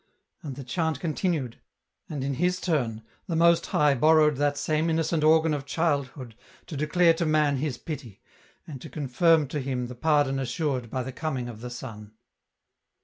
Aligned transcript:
"And 0.41 0.55
the 0.55 0.63
chant 0.63 0.99
contiimed, 0.99 1.57
and 2.09 2.23
in 2.23 2.33
His 2.33 2.59
turn, 2.59 3.03
the 3.27 3.35
Most 3.35 3.67
High 3.67 3.93
borrowed 3.93 4.37
that 4.37 4.57
same 4.57 4.89
innocent 4.89 5.23
organ 5.23 5.53
of 5.53 5.67
childhood, 5.67 6.33
to 6.65 6.75
declare 6.75 7.13
to 7.13 7.25
man 7.27 7.57
His 7.57 7.77
pity, 7.77 8.19
and 8.65 8.81
to 8.81 8.89
confirm 8.89 9.47
to 9.49 9.59
him 9.59 9.85
the 9.85 9.93
pardon 9.93 10.39
assured 10.39 10.89
by 10.89 11.03
the 11.03 11.11
coming 11.13 11.47
of 11.47 11.61
the 11.61 11.69
Son. 11.69 12.13